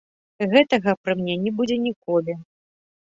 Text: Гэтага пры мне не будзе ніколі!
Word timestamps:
Гэтага 0.53 0.95
пры 1.03 1.13
мне 1.21 1.35
не 1.43 1.51
будзе 1.59 1.77
ніколі! 1.87 2.33